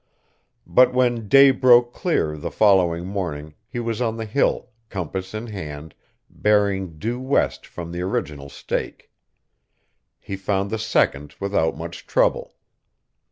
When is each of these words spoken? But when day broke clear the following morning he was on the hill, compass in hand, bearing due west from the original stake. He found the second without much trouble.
But 0.65 0.95
when 0.95 1.27
day 1.27 1.51
broke 1.51 1.93
clear 1.93 2.35
the 2.35 2.49
following 2.49 3.05
morning 3.05 3.53
he 3.67 3.79
was 3.79 4.01
on 4.01 4.17
the 4.17 4.25
hill, 4.25 4.69
compass 4.89 5.35
in 5.35 5.45
hand, 5.45 5.93
bearing 6.27 6.97
due 6.97 7.19
west 7.19 7.67
from 7.67 7.91
the 7.91 8.01
original 8.01 8.49
stake. 8.49 9.11
He 10.19 10.35
found 10.37 10.71
the 10.71 10.79
second 10.79 11.35
without 11.39 11.77
much 11.77 12.07
trouble. 12.07 12.55